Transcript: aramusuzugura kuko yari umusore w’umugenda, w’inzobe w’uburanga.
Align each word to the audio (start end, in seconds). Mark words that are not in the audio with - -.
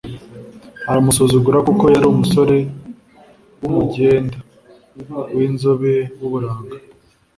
aramusuzugura 0.89 1.59
kuko 1.67 1.83
yari 1.93 2.05
umusore 2.09 2.57
w’umugenda, 3.61 4.37
w’inzobe 5.35 5.93
w’uburanga. 6.19 6.75